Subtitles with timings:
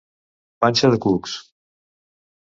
[0.63, 1.35] Panxa de cucs.